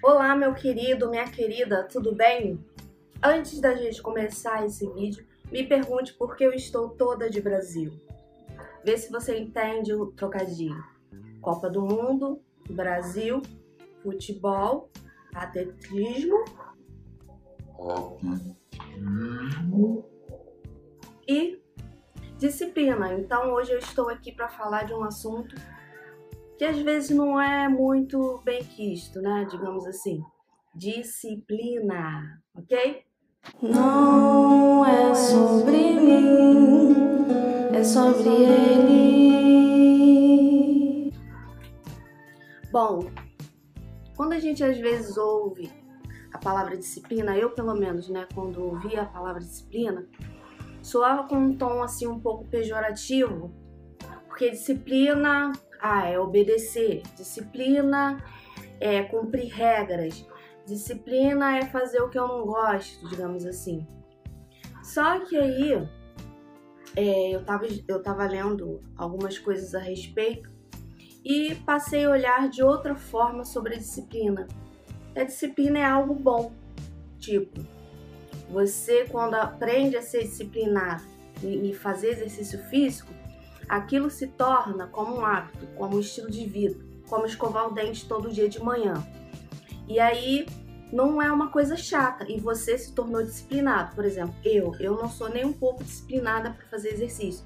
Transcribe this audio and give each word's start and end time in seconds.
Olá, 0.00 0.36
meu 0.36 0.54
querido, 0.54 1.10
minha 1.10 1.24
querida, 1.24 1.82
tudo 1.82 2.14
bem? 2.14 2.64
Antes 3.20 3.60
da 3.60 3.74
gente 3.74 4.00
começar 4.00 4.64
esse 4.64 4.88
vídeo, 4.92 5.26
me 5.50 5.66
pergunte 5.66 6.14
por 6.14 6.36
que 6.36 6.44
eu 6.44 6.52
estou 6.52 6.90
toda 6.90 7.28
de 7.28 7.40
Brasil. 7.40 7.92
Vê 8.84 8.96
se 8.96 9.10
você 9.10 9.36
entende 9.36 9.92
o 9.92 10.06
trocadilho. 10.12 10.84
Copa 11.40 11.68
do 11.68 11.82
Mundo, 11.82 12.40
Brasil, 12.70 13.42
futebol, 14.00 14.88
atletismo, 15.34 16.44
atletismo. 17.76 20.04
e 21.26 21.60
disciplina. 22.38 23.14
Então 23.14 23.52
hoje 23.52 23.72
eu 23.72 23.78
estou 23.78 24.08
aqui 24.08 24.30
para 24.30 24.48
falar 24.48 24.84
de 24.84 24.94
um 24.94 25.02
assunto 25.02 25.56
que 26.58 26.64
às 26.64 26.78
vezes 26.80 27.10
não 27.10 27.40
é 27.40 27.68
muito 27.68 28.40
bem 28.44 28.64
quisto, 28.64 29.22
né? 29.22 29.46
Digamos 29.48 29.86
assim. 29.86 30.20
Disciplina, 30.74 32.42
ok? 32.52 33.04
Não 33.62 34.84
é 34.84 35.14
sobre 35.14 35.94
mim, 36.00 36.96
é 37.72 37.84
sobre 37.84 38.28
ele. 38.28 38.98
Bom, 42.72 43.08
quando 44.16 44.32
a 44.32 44.40
gente 44.40 44.64
às 44.64 44.78
vezes 44.78 45.16
ouve 45.16 45.70
a 46.32 46.38
palavra 46.38 46.76
disciplina, 46.76 47.38
eu 47.38 47.50
pelo 47.50 47.74
menos, 47.74 48.08
né, 48.08 48.26
quando 48.34 48.64
ouvi 48.64 48.96
a 48.96 49.04
palavra 49.04 49.40
disciplina, 49.40 50.06
soava 50.82 51.28
com 51.28 51.36
um 51.36 51.56
tom 51.56 51.82
assim 51.82 52.08
um 52.08 52.18
pouco 52.18 52.44
pejorativo, 52.46 53.54
porque 54.26 54.50
disciplina 54.50 55.52
ah, 55.80 56.06
é 56.08 56.18
obedecer. 56.18 57.02
Disciplina 57.16 58.22
é 58.80 59.02
cumprir 59.02 59.52
regras. 59.52 60.26
Disciplina 60.66 61.56
é 61.56 61.66
fazer 61.66 62.00
o 62.00 62.08
que 62.08 62.18
eu 62.18 62.28
não 62.28 62.44
gosto, 62.44 63.08
digamos 63.08 63.46
assim. 63.46 63.86
Só 64.82 65.20
que 65.20 65.36
aí 65.36 65.88
é, 66.96 67.30
eu, 67.30 67.44
tava, 67.44 67.66
eu 67.86 68.02
tava 68.02 68.26
lendo 68.26 68.80
algumas 68.96 69.38
coisas 69.38 69.74
a 69.74 69.78
respeito 69.78 70.50
e 71.24 71.54
passei 71.66 72.04
a 72.04 72.10
olhar 72.10 72.48
de 72.48 72.62
outra 72.62 72.94
forma 72.94 73.44
sobre 73.44 73.74
a 73.74 73.78
disciplina. 73.78 74.46
A 75.14 75.24
disciplina 75.24 75.78
é 75.78 75.84
algo 75.84 76.14
bom. 76.14 76.52
Tipo, 77.18 77.60
você 78.50 79.04
quando 79.04 79.34
aprende 79.34 79.96
a 79.96 80.02
ser 80.02 80.22
disciplinado 80.22 81.04
e 81.42 81.72
fazer 81.74 82.10
exercício 82.10 82.58
físico, 82.64 83.12
aquilo 83.68 84.10
se 84.10 84.28
torna 84.28 84.86
como 84.86 85.18
um 85.18 85.24
hábito, 85.24 85.66
como 85.76 85.96
um 85.96 86.00
estilo 86.00 86.30
de 86.30 86.46
vida, 86.46 86.78
como 87.08 87.26
escovar 87.26 87.68
o 87.68 87.72
dente 87.72 88.06
todo 88.06 88.30
dia 88.30 88.48
de 88.48 88.62
manhã. 88.62 88.94
E 89.86 89.98
aí 89.98 90.46
não 90.92 91.20
é 91.20 91.30
uma 91.30 91.50
coisa 91.50 91.76
chata 91.76 92.24
e 92.28 92.40
você 92.40 92.78
se 92.78 92.92
tornou 92.92 93.22
disciplinado. 93.22 93.94
Por 93.94 94.04
exemplo, 94.04 94.34
eu, 94.44 94.74
eu 94.80 94.96
não 94.96 95.08
sou 95.08 95.28
nem 95.28 95.44
um 95.44 95.52
pouco 95.52 95.84
disciplinada 95.84 96.50
para 96.50 96.66
fazer 96.66 96.94
exercício. 96.94 97.44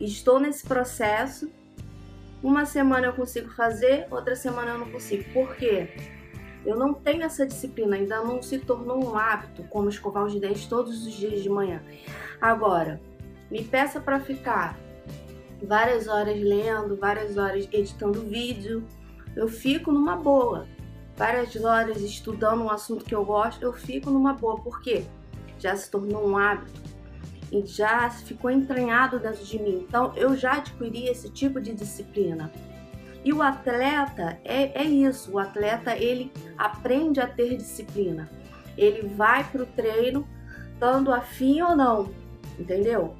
Estou 0.00 0.40
nesse 0.40 0.66
processo. 0.66 1.50
Uma 2.42 2.64
semana 2.64 3.06
eu 3.06 3.12
consigo 3.12 3.50
fazer, 3.50 4.06
outra 4.10 4.34
semana 4.34 4.72
eu 4.72 4.78
não 4.78 4.90
consigo. 4.90 5.24
Por 5.32 5.54
quê? 5.54 5.90
Eu 6.64 6.76
não 6.76 6.94
tenho 6.94 7.22
essa 7.22 7.46
disciplina, 7.46 7.96
ainda 7.96 8.22
não 8.22 8.42
se 8.42 8.58
tornou 8.58 9.04
um 9.04 9.16
hábito 9.16 9.64
como 9.64 9.88
escovar 9.88 10.24
os 10.24 10.38
dentes 10.38 10.66
todos 10.66 11.06
os 11.06 11.12
dias 11.12 11.42
de 11.42 11.48
manhã. 11.48 11.82
Agora, 12.40 13.00
me 13.50 13.62
peça 13.62 14.00
para 14.00 14.18
ficar 14.20 14.78
várias 15.66 16.08
horas 16.08 16.40
lendo, 16.40 16.96
várias 16.96 17.36
horas 17.36 17.68
editando 17.72 18.20
vídeo, 18.22 18.84
eu 19.36 19.48
fico 19.48 19.90
numa 19.92 20.16
boa. 20.16 20.66
Várias 21.16 21.54
horas 21.56 22.00
estudando 22.00 22.62
um 22.62 22.70
assunto 22.70 23.04
que 23.04 23.14
eu 23.14 23.24
gosto, 23.24 23.62
eu 23.62 23.72
fico 23.72 24.10
numa 24.10 24.32
boa, 24.32 24.58
porque 24.60 25.04
já 25.58 25.76
se 25.76 25.90
tornou 25.90 26.28
um 26.28 26.36
hábito 26.36 26.80
e 27.52 27.64
já 27.66 28.08
ficou 28.10 28.50
entranhado 28.50 29.18
dentro 29.18 29.44
de 29.44 29.58
mim. 29.58 29.84
Então 29.86 30.12
eu 30.16 30.36
já 30.36 30.54
adquiri 30.54 31.06
esse 31.06 31.30
tipo 31.30 31.60
de 31.60 31.72
disciplina. 31.72 32.50
E 33.24 33.32
o 33.32 33.40
atleta 33.40 34.40
é, 34.44 34.82
é 34.82 34.84
isso, 34.84 35.32
o 35.32 35.38
atleta 35.38 35.96
ele 35.96 36.32
aprende 36.58 37.20
a 37.20 37.26
ter 37.26 37.56
disciplina. 37.56 38.28
Ele 38.76 39.06
vai 39.08 39.44
para 39.44 39.62
o 39.62 39.66
treino 39.66 40.26
estando 40.72 41.12
afim 41.12 41.60
ou 41.60 41.76
não, 41.76 42.10
entendeu? 42.58 43.14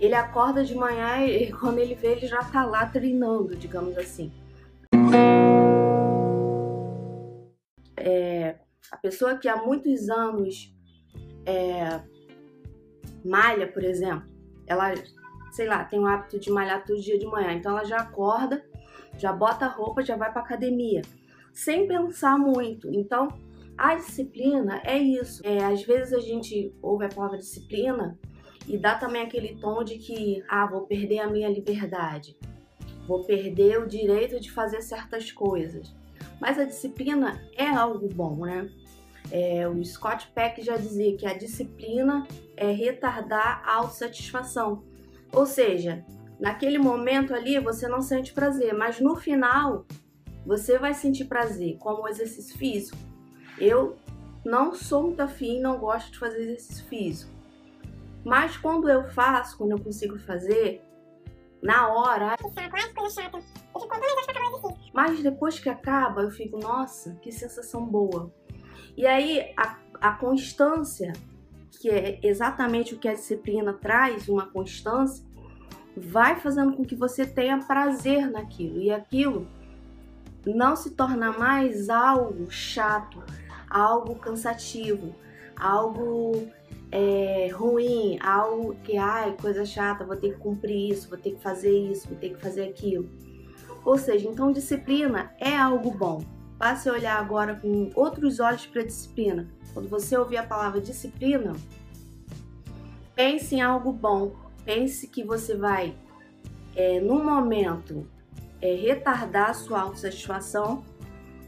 Ele 0.00 0.14
acorda 0.14 0.64
de 0.64 0.74
manhã 0.74 1.18
e 1.28 1.52
quando 1.52 1.78
ele 1.78 1.94
vê, 1.94 2.12
ele 2.12 2.26
já 2.26 2.42
tá 2.42 2.64
lá 2.64 2.86
treinando, 2.86 3.54
digamos 3.54 3.96
assim. 3.98 4.32
É, 7.96 8.56
a 8.90 8.96
pessoa 8.96 9.36
que 9.36 9.46
há 9.46 9.56
muitos 9.56 10.08
anos 10.08 10.74
é, 11.44 12.00
malha, 13.22 13.70
por 13.70 13.84
exemplo, 13.84 14.26
ela, 14.66 14.94
sei 15.52 15.66
lá, 15.66 15.84
tem 15.84 16.00
o 16.00 16.06
hábito 16.06 16.40
de 16.40 16.50
malhar 16.50 16.82
todo 16.82 17.00
dia 17.00 17.18
de 17.18 17.26
manhã, 17.26 17.52
então 17.52 17.72
ela 17.72 17.84
já 17.84 17.98
acorda, 17.98 18.64
já 19.18 19.32
bota 19.34 19.66
a 19.66 19.68
roupa, 19.68 20.02
já 20.02 20.16
vai 20.16 20.32
para 20.32 20.40
academia, 20.40 21.02
sem 21.52 21.86
pensar 21.86 22.38
muito. 22.38 22.88
Então, 22.90 23.28
a 23.76 23.94
disciplina 23.94 24.80
é 24.82 24.96
isso. 24.96 25.42
É, 25.44 25.62
às 25.62 25.82
vezes 25.82 26.14
a 26.14 26.20
gente 26.20 26.74
ouve 26.80 27.04
a 27.04 27.08
palavra 27.08 27.36
disciplina 27.36 28.18
e 28.66 28.76
dá 28.78 28.94
também 28.94 29.22
aquele 29.22 29.56
tom 29.56 29.82
de 29.82 29.98
que, 29.98 30.44
ah, 30.48 30.66
vou 30.66 30.82
perder 30.82 31.20
a 31.20 31.28
minha 31.28 31.48
liberdade, 31.48 32.36
vou 33.06 33.24
perder 33.24 33.80
o 33.80 33.86
direito 33.86 34.38
de 34.40 34.50
fazer 34.50 34.82
certas 34.82 35.32
coisas. 35.32 35.94
Mas 36.40 36.58
a 36.58 36.64
disciplina 36.64 37.40
é 37.56 37.68
algo 37.68 38.08
bom, 38.08 38.44
né? 38.44 38.68
É, 39.30 39.68
o 39.68 39.84
Scott 39.84 40.28
Peck 40.34 40.62
já 40.62 40.76
dizia 40.76 41.16
que 41.16 41.26
a 41.26 41.36
disciplina 41.36 42.26
é 42.56 42.70
retardar 42.72 43.62
a 43.64 43.76
autossatisfação. 43.76 44.82
Ou 45.32 45.46
seja, 45.46 46.04
naquele 46.38 46.78
momento 46.78 47.34
ali 47.34 47.58
você 47.58 47.86
não 47.86 48.00
sente 48.00 48.32
prazer, 48.32 48.74
mas 48.74 49.00
no 49.00 49.14
final 49.14 49.86
você 50.44 50.78
vai 50.78 50.94
sentir 50.94 51.26
prazer, 51.26 51.76
como 51.78 52.02
o 52.02 52.08
exercício 52.08 52.56
físico. 52.56 52.96
Eu 53.58 53.96
não 54.44 54.74
sou 54.74 55.04
muito 55.04 55.20
afim, 55.20 55.60
não 55.60 55.78
gosto 55.78 56.12
de 56.12 56.18
fazer 56.18 56.40
exercício 56.40 56.84
físico. 56.86 57.39
Mas 58.24 58.56
quando 58.56 58.88
eu 58.88 59.08
faço, 59.10 59.56
quando 59.56 59.72
eu 59.72 59.80
consigo 59.80 60.18
fazer, 60.18 60.82
na 61.62 61.88
hora. 61.88 62.36
Mas 64.92 65.22
depois 65.22 65.58
que 65.58 65.68
acaba, 65.68 66.22
eu 66.22 66.30
fico, 66.30 66.58
nossa, 66.58 67.14
que 67.16 67.30
sensação 67.30 67.84
boa. 67.84 68.32
E 68.96 69.06
aí 69.06 69.52
a, 69.56 69.78
a 70.00 70.12
constância, 70.12 71.12
que 71.80 71.88
é 71.88 72.18
exatamente 72.22 72.94
o 72.94 72.98
que 72.98 73.08
a 73.08 73.14
disciplina 73.14 73.72
traz, 73.72 74.28
uma 74.28 74.46
constância, 74.46 75.24
vai 75.96 76.36
fazendo 76.36 76.76
com 76.76 76.84
que 76.84 76.94
você 76.94 77.26
tenha 77.26 77.58
prazer 77.58 78.30
naquilo. 78.30 78.80
E 78.80 78.90
aquilo 78.90 79.46
não 80.46 80.74
se 80.74 80.90
torna 80.90 81.32
mais 81.32 81.90
algo 81.90 82.50
chato, 82.50 83.22
algo 83.68 84.14
cansativo, 84.16 85.14
algo 85.56 86.48
é, 86.90 87.29
ruim, 87.60 88.18
algo 88.22 88.74
que, 88.82 88.96
ai, 88.96 89.36
coisa 89.40 89.64
chata, 89.64 90.04
vou 90.04 90.16
ter 90.16 90.32
que 90.32 90.38
cumprir 90.38 90.92
isso, 90.92 91.08
vou 91.08 91.18
ter 91.18 91.32
que 91.32 91.42
fazer 91.42 91.70
isso, 91.70 92.08
vou 92.08 92.16
ter 92.16 92.30
que 92.30 92.40
fazer 92.40 92.62
aquilo. 92.62 93.08
Ou 93.84 93.98
seja, 93.98 94.28
então 94.28 94.50
disciplina 94.50 95.34
é 95.38 95.56
algo 95.56 95.90
bom. 95.90 96.24
Passe 96.58 96.88
a 96.88 96.92
olhar 96.92 97.18
agora 97.18 97.54
com 97.54 97.90
outros 97.94 98.40
olhos 98.40 98.66
para 98.66 98.82
a 98.82 98.86
disciplina. 98.86 99.48
Quando 99.72 99.88
você 99.88 100.16
ouvir 100.16 100.38
a 100.38 100.42
palavra 100.42 100.80
disciplina, 100.80 101.52
pense 103.14 103.54
em 103.54 103.60
algo 103.60 103.92
bom. 103.92 104.34
Pense 104.64 105.06
que 105.06 105.22
você 105.22 105.56
vai, 105.56 105.94
é, 106.74 107.00
no 107.00 107.22
momento, 107.22 108.06
é, 108.60 108.74
retardar 108.74 109.50
a 109.50 109.54
sua 109.54 109.80
autossatisfação 109.80 110.84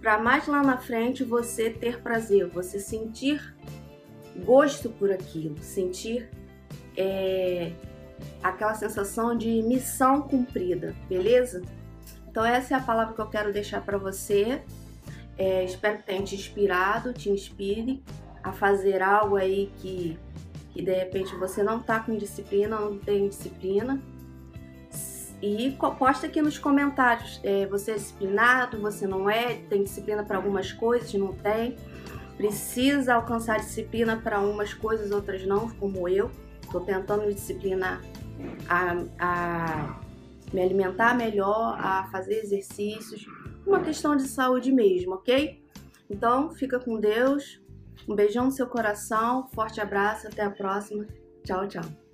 para 0.00 0.18
mais 0.18 0.46
lá 0.46 0.62
na 0.62 0.76
frente 0.76 1.24
você 1.24 1.70
ter 1.70 2.00
prazer, 2.00 2.48
você 2.48 2.78
sentir 2.78 3.54
gosto 4.44 4.90
por 4.90 5.10
aquilo, 5.10 5.56
sentir 5.60 6.28
é, 6.96 7.72
aquela 8.42 8.74
sensação 8.74 9.36
de 9.36 9.62
missão 9.62 10.22
cumprida, 10.22 10.94
beleza? 11.08 11.62
Então 12.28 12.44
essa 12.44 12.74
é 12.74 12.76
a 12.76 12.80
palavra 12.80 13.14
que 13.14 13.20
eu 13.20 13.26
quero 13.26 13.52
deixar 13.52 13.80
para 13.80 13.98
você. 13.98 14.62
É, 15.38 15.64
espero 15.64 15.98
que 15.98 16.04
tenha 16.04 16.22
te 16.22 16.34
inspirado, 16.34 17.12
te 17.12 17.30
inspire 17.30 18.02
a 18.42 18.52
fazer 18.52 19.02
algo 19.02 19.36
aí 19.36 19.70
que, 19.78 20.18
que 20.70 20.82
de 20.82 20.92
repente 20.92 21.34
você 21.36 21.62
não 21.62 21.80
tá 21.80 22.00
com 22.00 22.16
disciplina, 22.16 22.78
não 22.78 22.98
tem 22.98 23.28
disciplina. 23.28 24.00
E 25.42 25.76
posta 25.98 26.26
aqui 26.26 26.40
nos 26.40 26.58
comentários, 26.58 27.40
é, 27.44 27.66
você 27.66 27.92
é 27.92 27.94
disciplinado, 27.94 28.80
você 28.80 29.06
não 29.06 29.28
é, 29.28 29.56
tem 29.68 29.82
disciplina 29.82 30.24
para 30.24 30.38
algumas 30.38 30.72
coisas, 30.72 31.12
não 31.12 31.34
tem 31.34 31.76
precisa 32.36 33.14
alcançar 33.14 33.58
disciplina 33.58 34.16
para 34.16 34.40
umas 34.40 34.74
coisas, 34.74 35.10
outras 35.10 35.44
não, 35.46 35.70
como 35.70 36.08
eu. 36.08 36.30
Estou 36.62 36.80
tentando 36.80 37.26
me 37.26 37.34
disciplinar 37.34 38.02
a, 38.68 39.04
a 39.18 40.00
me 40.52 40.60
alimentar 40.60 41.14
melhor, 41.14 41.76
a 41.78 42.08
fazer 42.10 42.34
exercícios, 42.34 43.26
uma 43.66 43.80
questão 43.80 44.16
de 44.16 44.28
saúde 44.28 44.72
mesmo, 44.72 45.14
ok? 45.14 45.62
Então, 46.08 46.50
fica 46.50 46.78
com 46.78 47.00
Deus. 47.00 47.60
Um 48.08 48.14
beijão 48.14 48.44
no 48.46 48.52
seu 48.52 48.66
coração, 48.66 49.48
forte 49.48 49.80
abraço, 49.80 50.28
até 50.28 50.42
a 50.42 50.50
próxima. 50.50 51.06
Tchau, 51.44 51.66
tchau. 51.66 52.05